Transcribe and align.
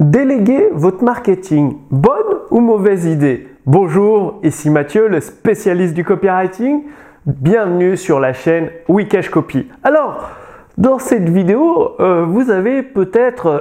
Déléguer 0.00 0.70
votre 0.72 1.04
marketing, 1.04 1.76
bonne 1.90 2.38
ou 2.50 2.60
mauvaise 2.60 3.04
idée? 3.04 3.48
Bonjour, 3.66 4.40
ici 4.42 4.70
Mathieu, 4.70 5.08
le 5.08 5.20
spécialiste 5.20 5.92
du 5.92 6.06
copywriting. 6.06 6.84
Bienvenue 7.26 7.98
sur 7.98 8.18
la 8.18 8.32
chaîne 8.32 8.70
Wikash 8.88 9.28
Copy. 9.28 9.68
Alors, 9.84 10.30
dans 10.78 10.98
cette 10.98 11.28
vidéo, 11.28 11.96
euh, 12.00 12.24
vous 12.24 12.50
avez 12.50 12.82
peut-être, 12.82 13.46
euh, 13.46 13.60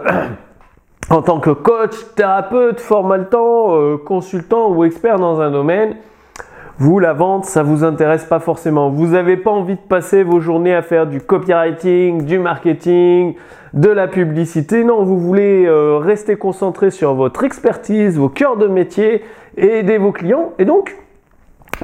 en 1.10 1.22
tant 1.22 1.42
que 1.42 1.50
coach, 1.50 1.92
thérapeute, 2.16 2.80
formatant, 2.80 3.76
euh, 3.76 3.98
consultant 3.98 4.72
ou 4.72 4.86
expert 4.86 5.20
dans 5.20 5.42
un 5.42 5.52
domaine, 5.52 5.98
vous, 6.80 7.00
la 7.00 7.12
vente, 7.12 7.44
ça 7.44 7.62
vous 7.62 7.84
intéresse 7.84 8.24
pas 8.24 8.40
forcément. 8.40 8.90
Vous 8.90 9.08
n'avez 9.08 9.36
pas 9.36 9.52
envie 9.52 9.76
de 9.76 9.82
passer 9.82 10.24
vos 10.24 10.40
journées 10.40 10.74
à 10.74 10.82
faire 10.82 11.08
du 11.08 11.20
copywriting, 11.20 12.24
du 12.24 12.40
marketing, 12.40 13.36
de 13.74 13.90
la 13.90 14.08
publicité. 14.08 14.86
Non, 14.86 15.04
vous 15.04 15.20
voulez 15.20 15.66
euh, 15.66 15.98
rester 15.98 16.38
concentré 16.38 16.90
sur 16.90 17.16
votre 17.16 17.44
expertise, 17.44 18.18
vos 18.18 18.30
cœurs 18.30 18.56
de 18.56 18.68
métier 18.68 19.26
et 19.58 19.80
aider 19.80 19.98
vos 19.98 20.14
clients. 20.14 20.54
Et 20.58 20.64
donc, 20.64 20.96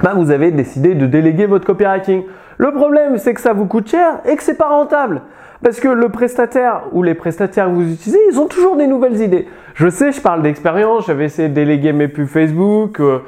bah, 0.02 0.14
vous 0.16 0.32
avez 0.32 0.52
décidé 0.52 0.96
de 0.96 1.08
déléguer 1.08 1.46
votre 1.46 1.66
copywriting. 1.66 2.24
Le 2.58 2.72
problème, 2.72 3.18
c'est 3.18 3.34
que 3.34 3.42
ça 3.42 3.52
vous 3.52 3.66
coûte 3.66 3.90
cher 3.90 4.22
et 4.26 4.38
que 4.38 4.44
c'est 4.44 4.58
pas 4.58 4.70
rentable. 4.70 5.24
Parce 5.64 5.80
que 5.80 5.88
le 5.88 6.10
prestataire 6.10 6.84
ou 6.92 7.04
les 7.04 7.14
prestataires 7.14 7.68
que 7.68 7.72
vous 7.72 7.94
utilisez, 7.94 8.20
ils 8.30 8.40
ont 8.40 8.48
toujours 8.48 8.76
des 8.76 8.88
nouvelles 8.88 9.22
idées. 9.22 9.48
Je 9.74 9.90
sais, 9.90 10.12
je 10.12 10.22
parle 10.22 10.42
d'expérience, 10.42 11.08
j'avais 11.08 11.26
essayé 11.26 11.50
de 11.50 11.54
déléguer 11.54 11.94
mes 11.94 12.08
pubs 12.08 12.28
Facebook, 12.28 13.00
euh, 13.00 13.20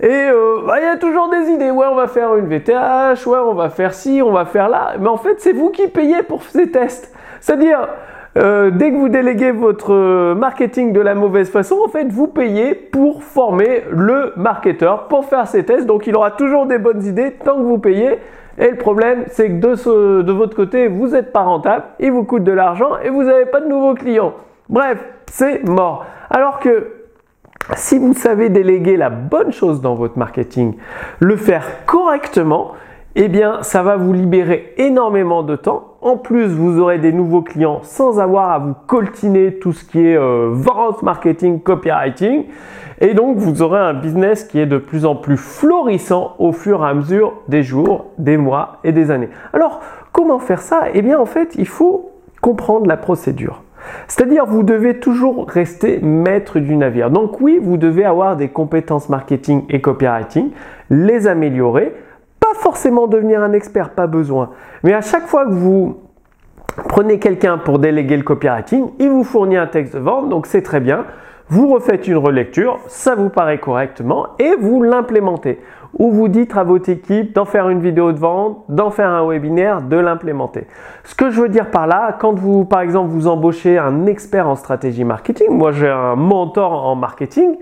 et 0.00 0.06
euh, 0.08 0.62
bah, 0.66 0.74
il 0.80 0.84
y 0.84 0.88
a 0.88 0.96
toujours 0.96 1.30
des 1.30 1.50
idées. 1.50 1.70
Ouais, 1.70 1.86
on 1.90 1.94
va 1.94 2.06
faire 2.06 2.34
une 2.36 2.46
VTH, 2.46 3.26
ouais, 3.26 3.38
on 3.38 3.54
va 3.54 3.70
faire 3.70 3.94
ci, 3.94 4.20
on 4.22 4.32
va 4.32 4.44
faire 4.44 4.68
là. 4.68 4.94
Mais 5.00 5.08
en 5.08 5.16
fait, 5.16 5.36
c'est 5.38 5.52
vous 5.52 5.70
qui 5.70 5.88
payez 5.88 6.22
pour 6.22 6.42
ces 6.42 6.70
tests. 6.70 7.14
C'est-à-dire, 7.40 7.88
euh, 8.36 8.70
dès 8.70 8.90
que 8.90 8.96
vous 8.96 9.08
déléguez 9.08 9.52
votre 9.52 10.34
marketing 10.34 10.92
de 10.92 11.00
la 11.00 11.14
mauvaise 11.14 11.50
façon, 11.50 11.78
en 11.84 11.88
fait, 11.88 12.06
vous 12.08 12.26
payez 12.26 12.74
pour 12.74 13.22
former 13.22 13.84
le 13.90 14.32
marketeur 14.36 15.08
pour 15.08 15.24
faire 15.24 15.46
ces 15.46 15.64
tests. 15.64 15.86
Donc, 15.86 16.06
il 16.06 16.14
aura 16.14 16.32
toujours 16.32 16.66
des 16.66 16.78
bonnes 16.78 17.04
idées 17.04 17.32
tant 17.44 17.56
que 17.56 17.62
vous 17.62 17.78
payez. 17.78 18.18
Et 18.58 18.70
le 18.70 18.76
problème, 18.76 19.24
c'est 19.28 19.48
que 19.48 19.54
de, 19.54 20.22
de 20.22 20.32
votre 20.32 20.56
côté, 20.56 20.88
vous 20.88 21.08
n'êtes 21.08 21.32
pas 21.32 21.42
rentable, 21.42 21.84
il 22.00 22.12
vous 22.12 22.24
coûte 22.24 22.44
de 22.44 22.52
l'argent 22.52 22.98
et 23.02 23.10
vous 23.10 23.22
n'avez 23.22 23.46
pas 23.46 23.60
de 23.60 23.68
nouveaux 23.68 23.94
clients. 23.94 24.34
Bref, 24.68 25.04
c'est 25.26 25.66
mort. 25.68 26.06
Alors 26.30 26.58
que 26.58 26.92
si 27.74 27.98
vous 27.98 28.14
savez 28.14 28.48
déléguer 28.48 28.96
la 28.96 29.10
bonne 29.10 29.52
chose 29.52 29.80
dans 29.80 29.94
votre 29.94 30.18
marketing, 30.18 30.76
le 31.20 31.36
faire 31.36 31.84
correctement, 31.86 32.72
eh 33.18 33.28
bien, 33.28 33.62
ça 33.62 33.82
va 33.82 33.96
vous 33.96 34.12
libérer 34.12 34.74
énormément 34.76 35.42
de 35.42 35.56
temps. 35.56 35.94
En 36.02 36.18
plus, 36.18 36.48
vous 36.48 36.78
aurez 36.78 36.98
des 36.98 37.12
nouveaux 37.12 37.40
clients 37.40 37.80
sans 37.82 38.20
avoir 38.20 38.50
à 38.50 38.58
vous 38.58 38.74
coltiner 38.86 39.54
tout 39.54 39.72
ce 39.72 39.84
qui 39.84 40.06
est 40.06 40.18
euh, 40.18 40.50
vente, 40.52 41.02
marketing, 41.02 41.60
copywriting. 41.60 42.44
Et 43.00 43.14
donc, 43.14 43.38
vous 43.38 43.62
aurez 43.62 43.80
un 43.80 43.94
business 43.94 44.44
qui 44.44 44.58
est 44.58 44.66
de 44.66 44.76
plus 44.76 45.06
en 45.06 45.16
plus 45.16 45.38
florissant 45.38 46.34
au 46.38 46.52
fur 46.52 46.84
et 46.84 46.88
à 46.90 46.92
mesure 46.92 47.32
des 47.48 47.62
jours, 47.62 48.06
des 48.18 48.36
mois 48.36 48.80
et 48.84 48.92
des 48.92 49.10
années. 49.10 49.30
Alors, 49.54 49.80
comment 50.12 50.38
faire 50.38 50.60
ça? 50.60 50.84
Eh 50.92 51.00
bien, 51.00 51.18
en 51.18 51.26
fait, 51.26 51.54
il 51.56 51.66
faut 51.66 52.10
comprendre 52.42 52.86
la 52.86 52.98
procédure. 52.98 53.62
C'est-à-dire, 54.08 54.44
vous 54.44 54.62
devez 54.62 55.00
toujours 55.00 55.48
rester 55.48 56.00
maître 56.00 56.58
du 56.58 56.76
navire. 56.76 57.10
Donc 57.10 57.40
oui, 57.40 57.58
vous 57.62 57.78
devez 57.78 58.04
avoir 58.04 58.36
des 58.36 58.48
compétences 58.48 59.08
marketing 59.08 59.64
et 59.70 59.80
copywriting, 59.80 60.50
les 60.90 61.26
améliorer, 61.26 61.94
forcément 62.56 63.06
devenir 63.06 63.42
un 63.42 63.52
expert, 63.52 63.90
pas 63.90 64.06
besoin. 64.06 64.50
Mais 64.82 64.92
à 64.92 65.00
chaque 65.00 65.26
fois 65.26 65.44
que 65.46 65.52
vous 65.52 65.98
prenez 66.88 67.18
quelqu'un 67.18 67.58
pour 67.58 67.78
déléguer 67.78 68.16
le 68.16 68.22
copywriting, 68.22 68.90
il 68.98 69.08
vous 69.08 69.24
fournit 69.24 69.56
un 69.56 69.66
texte 69.66 69.94
de 69.94 70.00
vente, 70.00 70.28
donc 70.28 70.46
c'est 70.46 70.62
très 70.62 70.80
bien. 70.80 71.04
Vous 71.48 71.68
refaites 71.68 72.08
une 72.08 72.16
relecture, 72.16 72.80
ça 72.88 73.14
vous 73.14 73.28
paraît 73.28 73.58
correctement 73.58 74.28
et 74.40 74.56
vous 74.58 74.82
l'implémentez. 74.82 75.60
Ou 75.98 76.10
vous 76.10 76.28
dites 76.28 76.56
à 76.56 76.64
votre 76.64 76.90
équipe 76.90 77.34
d'en 77.34 77.44
faire 77.44 77.68
une 77.68 77.80
vidéo 77.80 78.12
de 78.12 78.18
vente, 78.18 78.64
d'en 78.68 78.90
faire 78.90 79.10
un 79.10 79.26
webinaire, 79.26 79.80
de 79.80 79.96
l'implémenter. 79.96 80.66
Ce 81.04 81.14
que 81.14 81.30
je 81.30 81.40
veux 81.40 81.48
dire 81.48 81.70
par 81.70 81.86
là, 81.86 82.16
quand 82.20 82.34
vous, 82.34 82.64
par 82.64 82.80
exemple, 82.80 83.10
vous 83.10 83.28
embauchez 83.28 83.78
un 83.78 84.06
expert 84.06 84.48
en 84.48 84.56
stratégie 84.56 85.04
marketing, 85.04 85.50
moi 85.50 85.70
j'ai 85.70 85.88
un 85.88 86.16
mentor 86.16 86.84
en 86.84 86.96
marketing, 86.96 87.56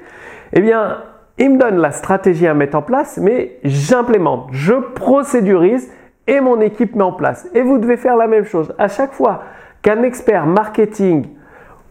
eh 0.54 0.60
bien, 0.60 0.96
il 1.38 1.50
me 1.50 1.58
donne 1.58 1.78
la 1.78 1.90
stratégie 1.90 2.46
à 2.46 2.54
mettre 2.54 2.76
en 2.76 2.82
place, 2.82 3.18
mais 3.18 3.58
j'implémente, 3.64 4.48
je 4.52 4.74
procédurise 4.74 5.90
et 6.26 6.40
mon 6.40 6.60
équipe 6.60 6.94
met 6.94 7.02
en 7.02 7.12
place. 7.12 7.48
Et 7.54 7.62
vous 7.62 7.78
devez 7.78 7.96
faire 7.96 8.16
la 8.16 8.26
même 8.26 8.44
chose. 8.44 8.72
À 8.78 8.88
chaque 8.88 9.12
fois 9.12 9.42
qu'un 9.82 10.02
expert 10.02 10.46
marketing 10.46 11.26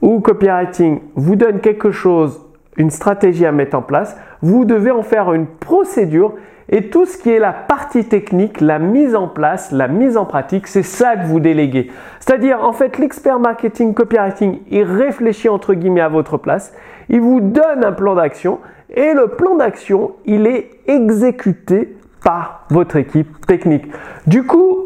ou 0.01 0.21
copywriting 0.21 1.01
vous 1.15 1.35
donne 1.35 1.59
quelque 1.59 1.91
chose, 1.91 2.41
une 2.77 2.89
stratégie 2.89 3.45
à 3.45 3.51
mettre 3.51 3.77
en 3.77 3.81
place, 3.81 4.17
vous 4.41 4.65
devez 4.65 4.91
en 4.91 5.03
faire 5.03 5.33
une 5.33 5.45
procédure 5.45 6.33
et 6.69 6.89
tout 6.89 7.05
ce 7.05 7.17
qui 7.17 7.29
est 7.29 7.39
la 7.39 7.51
partie 7.51 8.05
technique, 8.05 8.61
la 8.61 8.79
mise 8.79 9.15
en 9.15 9.27
place, 9.27 9.71
la 9.71 9.89
mise 9.89 10.15
en 10.15 10.25
pratique, 10.25 10.67
c'est 10.67 10.83
ça 10.83 11.17
que 11.17 11.25
vous 11.25 11.41
déléguez. 11.41 11.91
C'est-à-dire, 12.19 12.63
en 12.63 12.71
fait, 12.71 12.97
l'expert 12.97 13.39
marketing, 13.39 13.93
copywriting, 13.93 14.59
il 14.71 14.83
réfléchit 14.83 15.49
entre 15.49 15.73
guillemets 15.73 16.01
à 16.01 16.07
votre 16.07 16.37
place, 16.37 16.73
il 17.09 17.19
vous 17.19 17.41
donne 17.41 17.83
un 17.83 17.91
plan 17.91 18.15
d'action 18.15 18.59
et 18.93 19.13
le 19.13 19.27
plan 19.27 19.55
d'action, 19.55 20.11
il 20.25 20.47
est 20.47 20.69
exécuté 20.87 21.95
par 22.23 22.65
votre 22.69 22.95
équipe 22.95 23.45
technique. 23.45 23.85
Du 24.27 24.43
coup, 24.45 24.77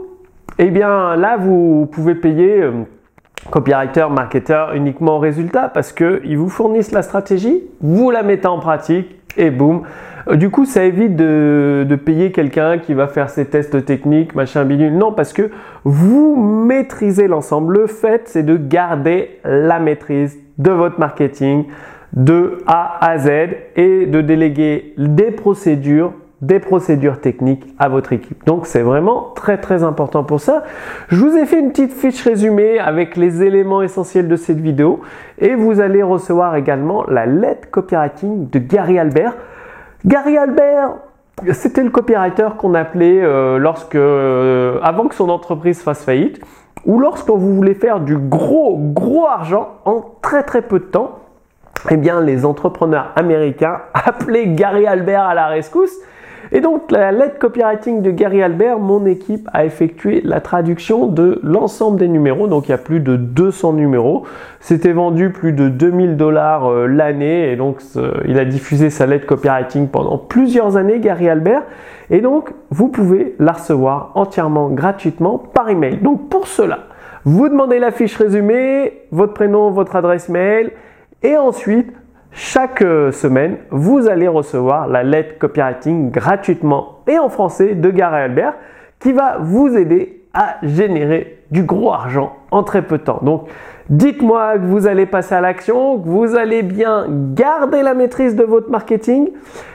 eh 0.59 0.69
bien 0.69 1.15
là, 1.15 1.37
vous 1.37 1.87
pouvez 1.91 2.15
payer 2.15 2.61
euh, 2.61 2.71
copywriter, 3.51 4.07
marketeur 4.09 4.73
uniquement 4.73 5.17
au 5.17 5.19
résultat 5.19 5.69
parce 5.69 5.91
qu'ils 5.91 6.37
vous 6.37 6.49
fournissent 6.49 6.91
la 6.91 7.01
stratégie, 7.01 7.63
vous 7.81 8.09
la 8.11 8.23
mettez 8.23 8.47
en 8.47 8.59
pratique 8.59 9.15
et 9.37 9.51
boum. 9.51 9.83
Euh, 10.27 10.35
du 10.35 10.49
coup, 10.49 10.65
ça 10.65 10.83
évite 10.83 11.15
de, 11.15 11.85
de 11.87 11.95
payer 11.95 12.31
quelqu'un 12.31 12.77
qui 12.79 12.93
va 12.93 13.07
faire 13.07 13.29
ses 13.29 13.45
tests 13.45 13.85
techniques, 13.85 14.35
machin 14.35 14.65
bidule. 14.65 14.97
Non, 14.97 15.11
parce 15.11 15.33
que 15.33 15.51
vous 15.83 16.35
maîtrisez 16.35 17.27
l'ensemble. 17.27 17.73
Le 17.79 17.87
fait, 17.87 18.23
c'est 18.25 18.43
de 18.43 18.57
garder 18.57 19.39
la 19.43 19.79
maîtrise 19.79 20.37
de 20.57 20.71
votre 20.71 20.99
marketing, 20.99 21.65
de 22.13 22.59
A 22.67 22.97
à 23.05 23.17
Z 23.17 23.29
et 23.75 24.05
de 24.05 24.21
déléguer 24.21 24.93
des 24.97 25.31
procédures 25.31 26.13
des 26.41 26.59
procédures 26.59 27.19
techniques 27.19 27.65
à 27.79 27.89
votre 27.89 28.13
équipe. 28.13 28.45
Donc 28.45 28.67
c'est 28.67 28.81
vraiment 28.81 29.31
très 29.35 29.57
très 29.57 29.83
important 29.83 30.23
pour 30.23 30.39
ça. 30.39 30.63
Je 31.07 31.23
vous 31.23 31.35
ai 31.35 31.45
fait 31.45 31.59
une 31.59 31.71
petite 31.71 31.93
fiche 31.93 32.23
résumée 32.23 32.79
avec 32.79 33.17
les 33.17 33.41
éléments 33.41 33.81
essentiels 33.81 34.27
de 34.27 34.35
cette 34.35 34.59
vidéo 34.59 35.01
et 35.39 35.55
vous 35.55 35.81
allez 35.81 36.03
recevoir 36.03 36.55
également 36.55 37.03
la 37.07 37.25
lettre 37.25 37.69
copywriting 37.71 38.49
de 38.49 38.59
Gary 38.59 38.99
Albert. 38.99 39.35
Gary 40.05 40.37
Albert, 40.37 40.97
c'était 41.53 41.83
le 41.83 41.89
copywriter 41.89 42.49
qu'on 42.57 42.75
appelait 42.75 43.19
euh, 43.23 43.57
lorsque 43.57 43.95
euh, 43.95 44.79
avant 44.83 45.07
que 45.07 45.15
son 45.15 45.29
entreprise 45.29 45.81
fasse 45.81 46.03
faillite 46.03 46.39
ou 46.85 46.99
lorsque 46.99 47.29
vous 47.29 47.55
voulez 47.55 47.73
faire 47.73 47.99
du 47.99 48.15
gros 48.15 48.77
gros 48.77 49.25
argent 49.25 49.69
en 49.85 50.05
très 50.21 50.43
très 50.43 50.61
peu 50.61 50.77
de 50.77 50.85
temps 50.85 51.19
eh 51.89 51.97
bien, 51.97 52.21
les 52.21 52.45
entrepreneurs 52.45 53.11
américains 53.15 53.81
appelaient 53.93 54.47
Gary 54.47 54.85
Albert 54.85 55.23
à 55.23 55.33
la 55.33 55.47
rescousse. 55.47 55.95
Et 56.51 56.61
donc, 56.61 56.91
la 56.91 57.11
lettre 57.11 57.39
copywriting 57.39 58.01
de 58.01 58.11
Gary 58.11 58.41
Albert, 58.41 58.79
mon 58.79 59.05
équipe 59.05 59.49
a 59.53 59.65
effectué 59.65 60.21
la 60.23 60.39
traduction 60.39 61.07
de 61.07 61.39
l'ensemble 61.43 61.99
des 61.99 62.07
numéros. 62.07 62.47
Donc, 62.47 62.67
il 62.67 62.71
y 62.71 62.73
a 62.73 62.77
plus 62.77 63.01
de 63.01 63.17
200 63.17 63.73
numéros. 63.73 64.23
C'était 64.61 64.93
vendu 64.93 65.31
plus 65.31 65.51
de 65.51 65.67
2000 65.67 66.15
dollars 66.15 66.67
euh, 66.67 66.87
l'année. 66.87 67.51
Et 67.51 67.57
donc, 67.57 67.81
il 68.25 68.39
a 68.39 68.45
diffusé 68.45 68.89
sa 68.89 69.05
lettre 69.05 69.25
copywriting 69.25 69.89
pendant 69.89 70.17
plusieurs 70.17 70.77
années, 70.77 70.99
Gary 70.99 71.27
Albert. 71.27 71.63
Et 72.09 72.21
donc, 72.21 72.51
vous 72.69 72.87
pouvez 72.87 73.35
la 73.39 73.51
recevoir 73.51 74.11
entièrement 74.15 74.69
gratuitement 74.69 75.37
par 75.37 75.69
email. 75.69 75.97
Donc, 75.97 76.29
pour 76.29 76.47
cela, 76.47 76.79
vous 77.25 77.49
demandez 77.49 77.79
la 77.79 77.91
fiche 77.91 78.15
résumée, 78.15 79.01
votre 79.11 79.33
prénom, 79.33 79.71
votre 79.71 79.97
adresse 79.97 80.29
mail 80.29 80.71
et 81.23 81.35
ensuite, 81.37 81.93
chaque 82.31 82.83
euh, 82.83 83.11
semaine, 83.11 83.57
vous 83.71 84.07
allez 84.07 84.27
recevoir 84.27 84.87
la 84.87 85.03
lettre 85.03 85.39
copywriting 85.39 86.11
gratuitement 86.11 86.99
et 87.07 87.17
en 87.17 87.29
français 87.29 87.73
de 87.73 87.89
Gary 87.89 88.21
Albert 88.21 88.53
qui 88.99 89.11
va 89.13 89.37
vous 89.39 89.75
aider 89.75 90.23
à 90.33 90.57
générer 90.61 91.39
du 91.49 91.63
gros 91.63 91.91
argent 91.91 92.35
en 92.51 92.63
très 92.63 92.83
peu 92.83 92.99
de 92.99 93.03
temps. 93.03 93.19
Donc, 93.23 93.47
dites-moi 93.89 94.59
que 94.59 94.65
vous 94.65 94.85
allez 94.85 95.05
passer 95.07 95.33
à 95.33 95.41
l'action, 95.41 95.99
que 95.99 96.07
vous 96.07 96.35
allez 96.35 96.61
bien 96.61 97.07
garder 97.09 97.81
la 97.81 97.95
maîtrise 97.95 98.35
de 98.35 98.43
votre 98.43 98.69
marketing, 98.69 99.31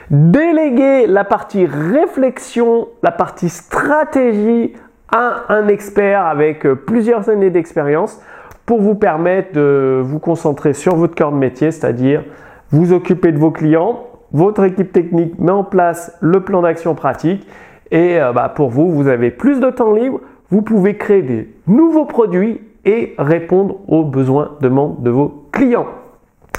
déléguer 0.09 1.07
la 1.07 1.25
partie 1.25 1.65
réflexion, 1.65 2.87
la 3.01 3.11
partie 3.11 3.49
stratégie 3.49 4.73
à 5.11 5.43
un 5.49 5.67
expert 5.67 6.25
avec 6.25 6.65
euh, 6.65 6.75
plusieurs 6.75 7.29
années 7.29 7.49
d'expérience 7.49 8.21
pour 8.65 8.81
vous 8.81 8.95
permettre 8.95 9.53
de 9.53 10.01
vous 10.03 10.19
concentrer 10.19 10.73
sur 10.73 10.95
votre 10.95 11.15
cœur 11.15 11.31
de 11.31 11.37
métier, 11.37 11.71
c'est-à-dire 11.71 12.23
vous 12.71 12.93
occuper 12.93 13.31
de 13.31 13.37
vos 13.37 13.51
clients, 13.51 14.05
votre 14.31 14.63
équipe 14.63 14.91
technique 14.91 15.37
met 15.39 15.51
en 15.51 15.63
place 15.63 16.17
le 16.21 16.41
plan 16.41 16.61
d'action 16.61 16.95
pratique 16.95 17.47
et 17.91 18.19
euh, 18.19 18.33
bah, 18.33 18.49
pour 18.49 18.69
vous, 18.69 18.89
vous 18.89 19.07
avez 19.07 19.29
plus 19.29 19.59
de 19.59 19.69
temps 19.69 19.93
libre, 19.93 20.19
vous 20.49 20.61
pouvez 20.61 20.97
créer 20.97 21.21
des 21.21 21.53
nouveaux 21.67 22.05
produits 22.05 22.61
et 22.85 23.13
répondre 23.17 23.77
aux 23.87 24.03
besoins, 24.03 24.57
demandes 24.61 25.01
de 25.03 25.09
vos 25.09 25.47
clients. 25.51 25.87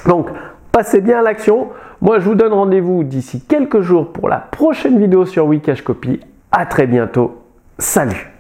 Donc, 0.07 0.29
passez 0.73 1.01
bien 1.01 1.19
à 1.19 1.23
l'action. 1.23 1.69
Moi, 2.01 2.19
je 2.19 2.25
vous 2.25 2.35
donne 2.35 2.53
rendez-vous 2.53 3.05
d'ici 3.05 3.45
quelques 3.47 3.81
jours 3.81 4.13
pour 4.13 4.29
la 4.29 4.39
prochaine 4.39 4.99
vidéo 4.99 5.27
sur 5.27 5.47
Wikash 5.47 5.83
Copy. 5.83 6.21
À 6.53 6.67
très 6.67 6.87
bientôt. 6.87 7.43
Salut 7.79 8.34